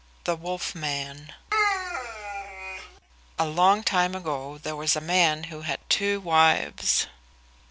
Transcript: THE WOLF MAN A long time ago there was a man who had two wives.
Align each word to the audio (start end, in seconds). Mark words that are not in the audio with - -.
THE 0.23 0.35
WOLF 0.35 0.73
MAN 0.73 1.31
A 3.37 3.45
long 3.45 3.83
time 3.83 4.15
ago 4.15 4.57
there 4.57 4.75
was 4.75 4.95
a 4.95 4.99
man 4.99 5.43
who 5.43 5.61
had 5.61 5.77
two 5.91 6.19
wives. 6.19 7.05